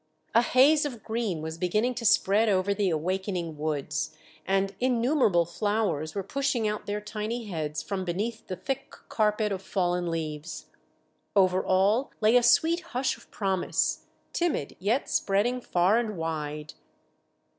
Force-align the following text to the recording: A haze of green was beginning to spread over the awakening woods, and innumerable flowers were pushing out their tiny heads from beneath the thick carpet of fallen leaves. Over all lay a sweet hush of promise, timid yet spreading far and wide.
A 0.33 0.41
haze 0.41 0.83
of 0.83 1.03
green 1.03 1.43
was 1.43 1.59
beginning 1.59 1.93
to 1.93 2.05
spread 2.05 2.49
over 2.49 2.73
the 2.73 2.89
awakening 2.89 3.55
woods, 3.55 4.17
and 4.47 4.73
innumerable 4.79 5.45
flowers 5.45 6.15
were 6.15 6.23
pushing 6.23 6.67
out 6.67 6.87
their 6.87 6.99
tiny 6.99 7.45
heads 7.49 7.83
from 7.83 8.03
beneath 8.03 8.47
the 8.47 8.55
thick 8.55 8.89
carpet 9.09 9.51
of 9.51 9.61
fallen 9.61 10.09
leaves. 10.09 10.69
Over 11.35 11.63
all 11.63 12.11
lay 12.19 12.35
a 12.35 12.41
sweet 12.41 12.79
hush 12.97 13.15
of 13.15 13.29
promise, 13.29 14.07
timid 14.33 14.75
yet 14.79 15.07
spreading 15.07 15.61
far 15.61 15.99
and 15.99 16.17
wide. 16.17 16.73